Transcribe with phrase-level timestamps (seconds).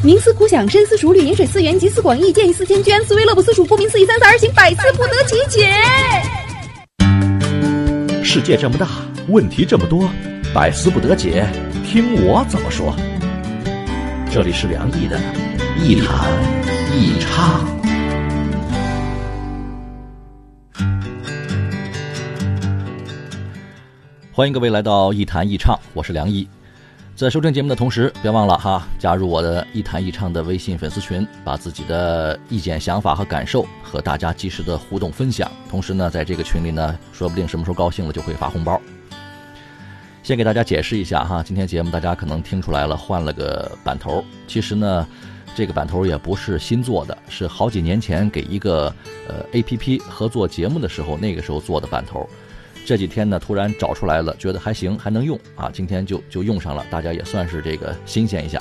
[0.00, 5.74] 冥思苦想，深思熟虑，饮水思源，集思广益，见异思千捐，思维乐不思蜀，不明思义，三思而行，百思不得其解。
[8.22, 8.86] 世界这么大，
[9.26, 10.08] 问题这么多，
[10.54, 11.44] 百思不得解，
[11.84, 12.94] 听我怎么说。
[14.30, 15.18] 这里是梁毅的
[15.82, 16.30] 一谈
[16.94, 17.66] 一唱。
[24.30, 26.48] 欢迎各位来到一谈一唱，我是梁毅。
[27.18, 35.50] 在收听节目的同时，别忘了哈，加入我的一谈一唱的微信粉丝群，把自己的意见、想法和感受和大家及时的互动分享。
[35.68, 38.80] 同时呢，在这个群里呢，说不定什么时候高兴了就会发红包。
[40.22, 44.24] 先给大家解释一下哈，今天节目大家可能听出来了，换了个版头。
[44.46, 45.04] 其实呢，
[45.56, 48.94] 这个版头也不是新做的，是好几年前给一个
[49.26, 52.28] 呃 A P P 合作节目的时候，那个时候做的版头。
[52.88, 55.68] 这几天呢，突然找出来了，觉得还行，还能用啊！
[55.70, 58.58] 今天就就用上了，大家也算是这个新鲜一下。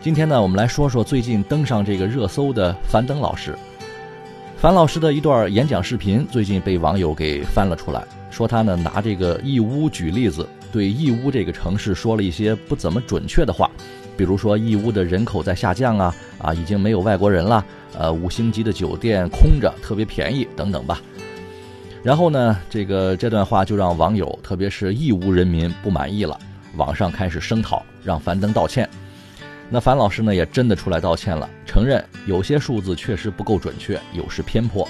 [0.00, 3.54] 今天呢，我们来说说最近登上这个热搜的樊登老师。
[4.56, 13.70] 樊老师的一段演讲视频最近被网友给翻了出来，说他呢拿这个义乌举例子，对义乌这个城市说了一些不怎么准确的话，
[14.16, 17.62] 比如说义乌的人口在下降啊，啊已经没有外国人了，
[17.98, 20.98] 呃五星级的酒店空着，特别便宜等等吧。
[22.06, 26.38] 然后呢，这个这段话就让网友，特别是义乌人民不满意了，
[26.76, 28.88] 网上开始声讨，让樊登道歉。
[29.68, 34.88] 那樊老师呢，也真的出来道歉了，承认有些数字确实不够准确，有失偏颇。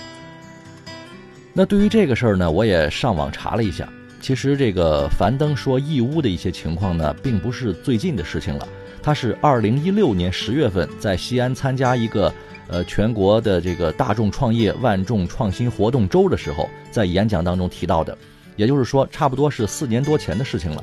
[1.54, 3.64] 那对于这个事儿呢，我也上网查了。
[3.64, 3.88] 一下，
[4.20, 8.68] 其实这个樊登说义乌的一些情况呢，并不是最近的事情了，
[9.02, 12.30] 他是二零一六年十月份在西安参加一个。
[12.68, 18.16] 呃，全国的这个大众创业万众创新活动周的时候，在演讲当中提到的，
[18.56, 20.82] 也就是说，差不多是四年多前的事情了。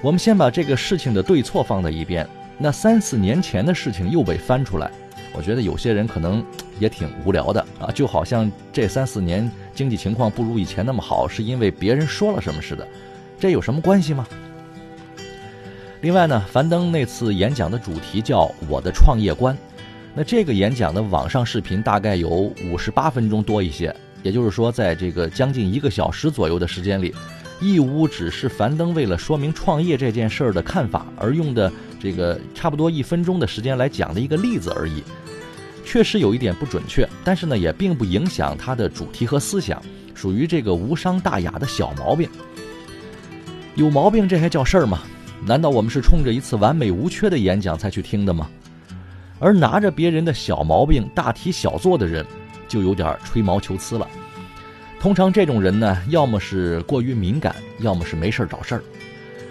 [0.00, 2.26] 我们先把这个事情的对错放在一边，
[2.56, 4.90] 那三四年前的事情又被翻出来，
[5.34, 6.42] 我觉得有些人可能
[6.80, 12.86] 也挺无聊的啊，就好像这三四年经济情况不如以前那么好，是因为别人说了什么似的，
[13.38, 14.26] 这有什么关系吗？
[16.00, 19.54] 另外呢，樊登那次演讲的主题叫“我的创业观”。
[20.18, 27.14] 那这个演讲的网上视频大概有五十八分钟多一些，也就是说，在这个将近一个小时左右的时间里，
[27.60, 35.04] 义乌只是樊登为了说明创业这件事儿的看法而用的这个差不多一分钟的时间来讲的一个例子而已，
[35.84, 39.80] 确实有一点不准确，但是呢，也并不影响它的主题和思想，
[40.16, 42.28] 属于这个无伤大雅的小毛病。
[43.76, 44.98] 有毛病这还叫事儿吗？
[45.46, 48.50] 难道我们是冲着一次完美无缺的演讲才去听的吗？
[49.38, 52.24] 而拿着别人的小毛病大题小做的人，
[52.66, 54.08] 就有点吹毛求疵了。
[55.00, 58.82] 通常这种人呢，要么是过于敏感，要么是没事找事儿。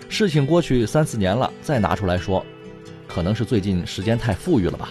[0.10, 2.46] 事情过去三四年了，再拿出来说，
[3.08, 4.90] 可能是最近时间太富裕了吧。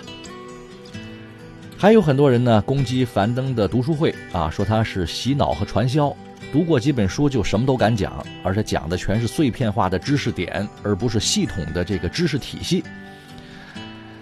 [1.78, 6.14] 还有很多人呢，攻击樊登的读书会啊，说他是洗脑和传销，
[6.50, 12.82] 读过几本书就什么都敢讲，而且讲的全是碎片化的知识点，而不是系统的这个知识体系。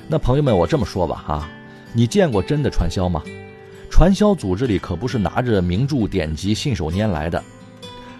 [0.06, 1.48] 那朋友们，我这么说吧，哈，
[1.92, 3.22] 你见过真的传销吗？
[3.90, 7.42] 传销组织里可不是拿着名著典籍信手拈来的，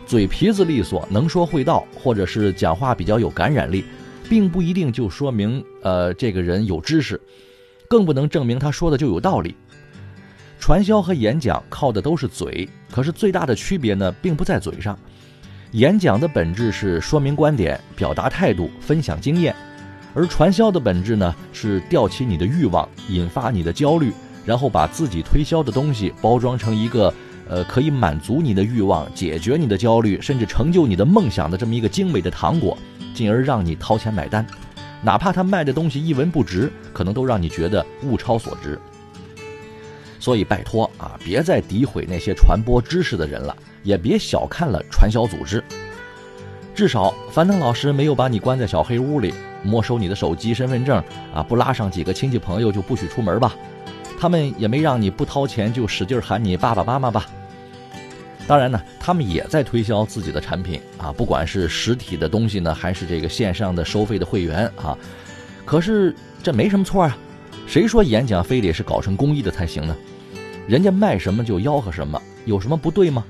[0.06, 3.84] 嘴皮子利索，能说会道，或者是讲话比较有感染力，
[4.30, 7.20] 并不一定就说明呃这个人有知识，
[7.86, 9.54] 更不能证明他说的就有道理。
[10.58, 14.98] 传销和演讲靠的都是嘴，可是最大的区别呢，并不在嘴上。
[15.72, 19.54] 演讲的本质是说明观点、表达态度、分享经验。
[20.14, 24.12] 而传销的本质呢，是吊起你的欲望，引发你的焦虑，
[24.44, 27.12] 然后把自己推销的东西包装成一个，
[27.48, 32.78] 呃，可以满足你的欲望、解决你的焦虑，甚至成就你的梦想的这么一个精美的糖果，
[33.12, 34.46] 进而让你掏钱买单，
[35.02, 38.78] 哪怕他卖的东西一文不值，可能都让你觉得物超所值。
[40.20, 45.62] 所以拜托啊，别再诋毁那些传播知识的人了，也别小看了传销组织。
[46.74, 49.34] 至少樊登老师没有把你关在小黑屋里。
[49.64, 51.02] 没收你的手机、身份证
[51.34, 51.42] 啊！
[51.42, 53.56] 不拉上几个亲戚朋友就不许出门吧？
[54.20, 57.26] 他们也没让你不掏钱就使劲喊你爸爸妈妈吧？
[58.46, 64.96] 当然呢，他们也在推销自己的产品啊，不管是实体的东西呢，还是这个线上的收费的会员啊。
[65.64, 67.16] 可是这没什么错啊，
[67.66, 69.96] 谁说演讲非得是搞成公益的才行呢？
[70.68, 73.24] 人家卖什么就吆喝什么，有什么不对吗？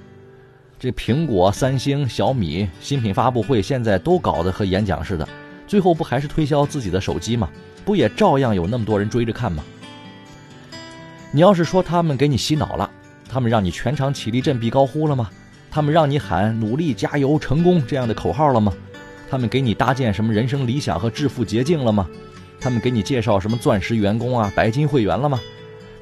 [0.79, 5.27] 这苹果、三星、小米新品发布会现在都搞得和演讲似的。
[5.67, 7.49] 最后不还是推销自己的手机吗？
[7.85, 9.63] 不也照样有那么多人追着看吗？
[11.31, 12.91] 你要是说他们给你洗脑了，
[13.29, 15.31] 他们让你全场起立振臂高呼了吗？
[15.71, 18.73] 他们让你喊努力加油成功这样的口号了吗？
[19.29, 22.09] 他们给你搭建什么人生理想和致富捷径了吗？
[22.61, 25.41] 他们给你介绍什么钻石员工啊、白金会员了吗？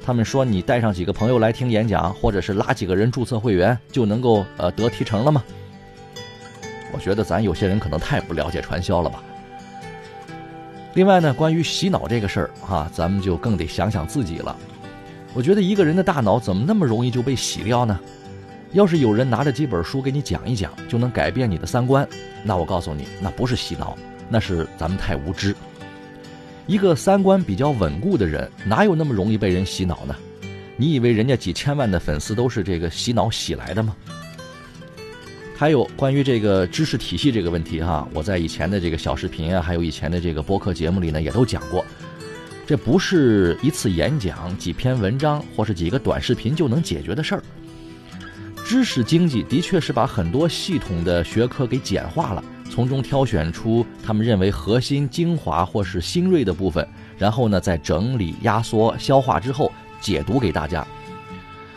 [0.05, 5.43] 他们说你带上几个朋友来听演讲，或者是拉几个人注册会员就能够呃得提成了吗？
[6.91, 9.23] 我觉得咱有些人可能太不了解传销了吧。
[10.93, 14.55] 另外呢，关于洗脑这个事儿哈，咱们就更得想想自己了。
[15.33, 17.99] 我觉得一个人的大脑怎么那么容易就被洗掉呢？
[18.73, 22.07] 要是有人拿着几本书给你讲一讲，就能改变你的三观，
[22.43, 23.97] 那我告诉你，那不是洗脑，
[24.29, 25.55] 那是咱们太无知。
[26.67, 30.15] 一个三观比较稳固的人，哪有那么容易被人洗脑呢？
[30.77, 33.95] 你以为人家几千万的粉丝都是这个洗脑洗来的吗？
[35.63, 41.85] 还有关于这个知识体系这个问题哈，我在以前的这个小视频啊，还有以前的这个播客节目里呢，也都讲过，
[42.67, 47.43] 这不是一次演讲、几篇文章或是几个短视频就能解决的事儿。
[48.65, 52.43] 知识经济的确是把很多系统的学科给简化了。
[52.69, 56.85] 从中挑选出他们认为核心、精华或是新锐的部分，
[57.17, 59.71] 然后呢，再整理、压缩、消化之后
[60.01, 60.85] 解读给大家。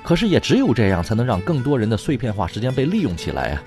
[0.02, 3.62] 可是也只有这样，才能让更多人的碎片化时间被利用起来啊！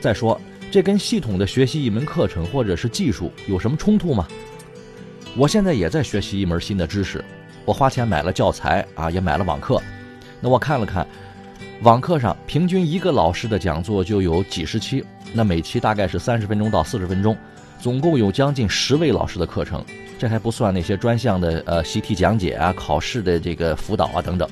[0.00, 0.40] 再说，
[0.70, 4.26] 这跟系统的学习一门课程或者是技术有什么冲突吗？
[5.36, 7.24] 我现在也在学习一门新的知识，
[7.64, 9.82] 我花钱买了教材啊，也买了网课。
[10.40, 11.06] 那我看了看，
[11.82, 15.04] 网课上平均一个老师的讲座就有几十期。
[15.32, 17.36] 那每期大概是三十分钟到四十分钟，
[17.80, 19.84] 总共有将近十位老师的课程，
[20.18, 24.48] 这还不算那些专项的呃习题讲解啊、考试的这个辅导啊等等。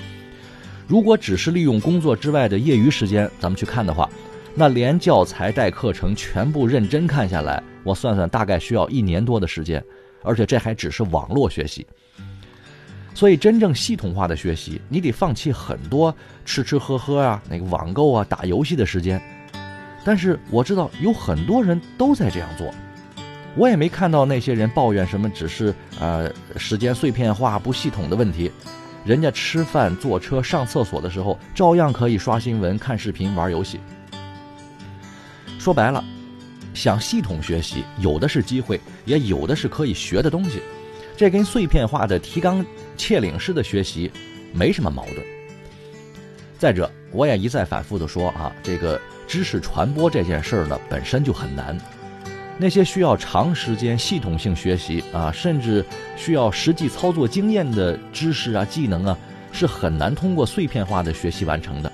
[0.86, 4.10] 如果只是利用工作之外的业余时间，咱们去看的话，
[4.56, 9.82] 那连教材带课程全部认真看下来，我算算大概需要一年多的时间，
[10.22, 11.84] 而且这还只是网络学习。
[13.14, 16.14] 所以真正系统化的学习，你得放弃很多
[16.44, 19.20] 吃吃喝喝啊、那个网购啊、打游戏的时间。
[20.04, 22.72] 但是我知道有很多人都在这样做，
[23.56, 28.52] 我也没看到那些人抱怨什么，只是呃时间碎片化不系统的问题。
[29.04, 33.78] 人家吃饭、坐车、上厕所的时候，照样可以刷新闻、看视频、玩游戏。
[35.64, 36.04] 说白了，
[36.74, 40.60] 想系统学习，有的是机会，也有的是可以学的东西。
[41.16, 42.62] 这跟碎片化的提纲
[42.98, 44.10] 挈领式的学习
[44.52, 45.24] 没什么矛盾。
[46.58, 49.00] 再者，我也一再反复的说啊，这个。
[49.26, 51.74] 知识传播这件事儿呢，本身就很难。
[52.58, 55.82] 那些需要长时间系统性学习啊，甚至
[56.14, 59.18] 需要实际操作经验的知识啊、技能啊，
[59.50, 61.90] 是很难通过碎片化的学习完成的。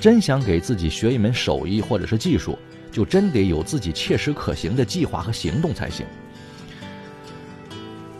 [0.00, 2.58] 真想给自己学一门手艺或者是技术，
[2.90, 6.06] 就真得有自己切实可行的计划和行动才行。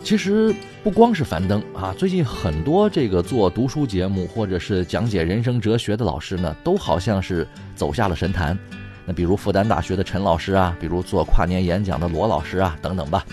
[0.01, 8.57] 其实不光是樊登啊，最近很多这个做读书节目或者是讲解人生哲学的老师呢，都好像是走下了神坛。
[9.05, 13.25] 那比如复旦大学的陈老师啊，比如做跨年演讲的罗老师啊，等等吧。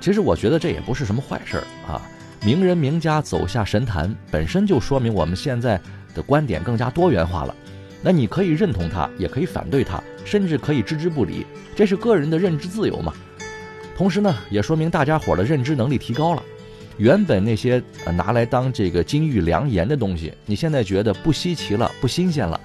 [0.00, 2.00] 其实我觉得这也不是什么坏事啊。
[2.44, 5.80] 名人名家走下神坛，本身就说明我们现在
[6.14, 7.54] 的观点更加多元化了。
[8.02, 13.12] 那你可以认同他，也可以反对他，甚至可以置之不理，这是个人的认知自由嘛。
[13.96, 16.42] 同时呢，也说明大家伙的认知能力提高了。
[16.96, 17.82] 原本那些
[18.14, 22.60] 拿来当这个金玉良言的东西，你现在觉得不稀奇了、不新鲜了，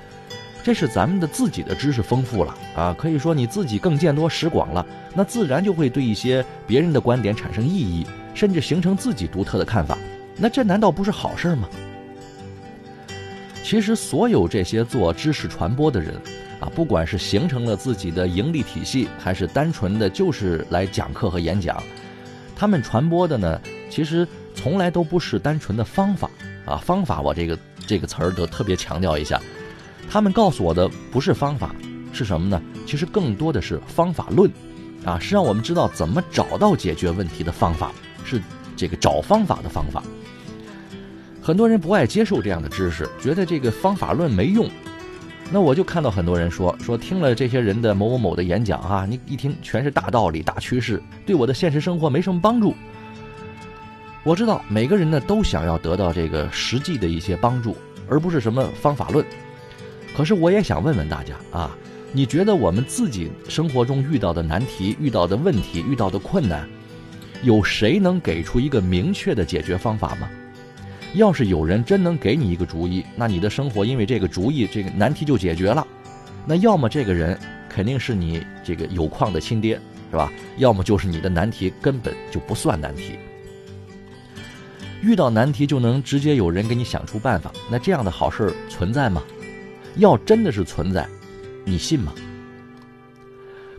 [0.63, 2.95] 这是咱们的自己的知识丰富了啊。
[2.97, 4.85] 可以说你自己更见多识广了，
[5.15, 9.97] 那自然就会对一些别人的观点产生异议，甚至形成自己独特的看法。
[10.37, 11.67] 那这难道不是好事吗？
[13.63, 16.13] 其实，所有这些做知识传播的人。
[16.59, 21.83] 啊，不管是形成了自己的盈利体系，还是单纯的就是来讲课和演讲，
[22.55, 26.29] 他们传播的呢，其实从来都不是单纯的方法
[26.65, 26.77] 啊。
[26.77, 29.41] 方法，我这个这个词儿都特别强调一下。
[30.09, 31.75] 他们告诉我的不是方法，
[32.13, 32.61] 是什么呢？
[32.85, 34.49] 其实更多的是方法论，
[35.03, 37.91] 啊，是让我们知道怎么找到解决问题的方法，
[38.23, 38.41] 是
[38.77, 40.01] 这个找方法的方法。
[41.43, 44.65] 很多人不爱接受这样的知识，觉得这个方法论没用。
[45.51, 52.73] 那我就看到很多人说说听了这些人的某某某的演讲啊，你一听全是大道理、大趋势，对我的现实生活没什么帮助。
[54.23, 57.75] 我知道每个人呢都想要得到这个实际的一些帮助，
[58.07, 59.25] 而不是什么方法论。
[60.15, 61.75] 可是我也想问问大家啊，
[62.13, 66.65] 你觉得我们自己生活中遇到的难题、遇到的问题、遇到的困难，
[67.43, 70.29] 有谁能给出一个明确的解决方法吗？
[71.13, 75.85] 要是有人真能给你一个主意，那你的生活因为这个主意，这个难题就解决了。
[76.45, 77.39] 那要么这个人
[77.69, 79.79] 肯定是你这个有矿的亲爹，
[80.09, 80.31] 是吧？
[80.57, 83.13] 要么就是你的难题根本就不算难题。
[85.01, 89.21] 遇到难题就能直接有人给你想出办法，那这样的好事存在吗？
[89.97, 91.07] 要真的是存在，
[91.63, 92.11] 你信吗？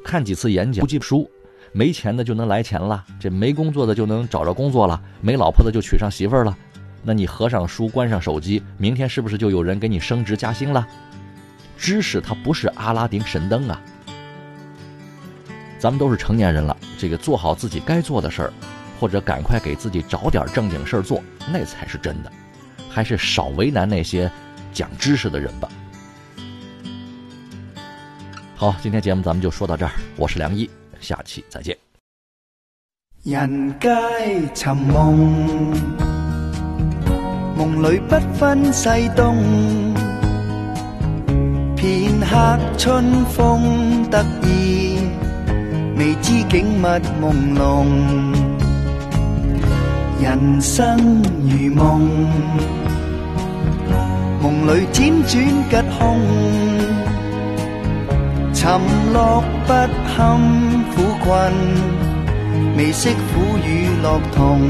[0.04, 1.28] 看几次演讲，不记书，
[1.72, 6.56] 没钱的就能来钱了，这没工作的就能找着工作了，没老婆的就娶上媳妇儿了。
[7.04, 10.86] 那你合上书，关上手机，明天是不是就有人给你升职加薪了？
[11.76, 13.80] 知识它不是阿拉丁神灯啊！
[15.78, 18.52] 咱们都是成年人了，这个做好自己该做的事儿，
[18.98, 22.32] 或者赶快给自己找点正经事儿做，那才是真的。
[22.88, 24.30] 还是少为难那些
[24.72, 25.68] 讲知识的人吧。
[28.56, 30.70] 好，今天节目咱们就说到这儿，我是梁毅，
[31.00, 31.76] 下期再见。
[33.24, 33.90] 人皆
[34.54, 35.74] 寻梦，
[37.64, 39.34] 梦里不分西东，
[41.74, 44.98] 片刻春风得意，
[45.96, 46.86] 未知景物
[47.22, 47.86] 朦胧。
[50.20, 52.06] 人生如梦，
[54.42, 55.32] 梦里辗转
[55.70, 56.20] 吉凶。
[58.52, 58.78] 沉
[59.14, 59.72] 落不
[60.14, 60.38] 堪
[60.94, 61.50] 苦困，
[62.76, 64.60] 未识苦与乐同。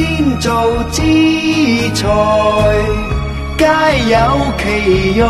[0.00, 1.02] 天造之
[1.92, 2.08] 材，
[3.58, 3.66] 皆
[4.08, 4.16] 有
[4.56, 5.22] 其用。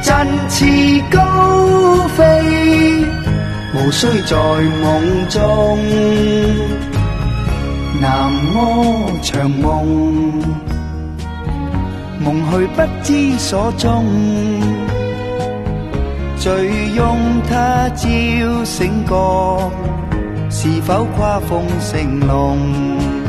[0.00, 0.14] 振
[0.48, 0.64] 翅
[1.10, 1.18] 高
[2.16, 2.22] 飞，
[3.74, 4.36] 无需在
[4.82, 5.76] 梦中。
[8.00, 8.56] 南柯
[9.20, 9.84] 长梦，
[12.20, 14.04] 梦去不知所踪。
[16.36, 19.72] 醉拥他朝醒觉，
[20.56, 23.23] 是否跨风成龙？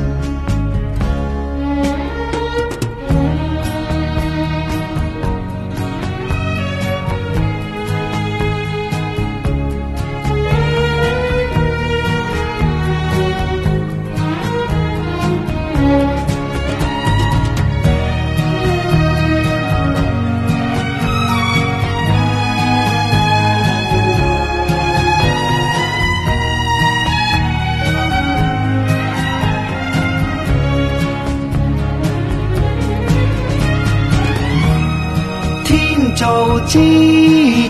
[36.26, 36.80] 造之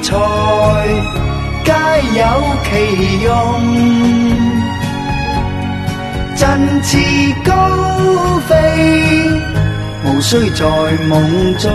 [0.02, 0.16] 才，
[1.66, 1.74] 皆
[2.18, 2.24] 有
[2.64, 2.72] 其
[3.26, 3.28] 用。
[6.38, 6.42] 振
[6.82, 6.98] 翅
[7.44, 7.52] 高
[8.48, 8.56] 飞，
[10.06, 10.66] 无需在
[11.10, 11.14] 梦
[11.58, 11.70] 中。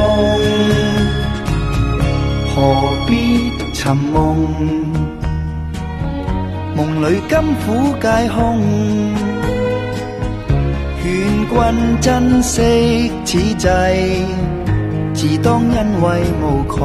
[2.48, 2.56] 何
[3.06, 4.48] 必寻梦？
[6.74, 8.58] 梦里甘苦皆空。
[11.02, 11.04] 劝
[11.46, 13.68] 君珍惜此际。
[15.20, 16.80] 自当因为无穷，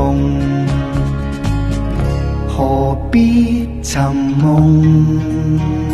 [2.50, 5.85] 何必寻梦？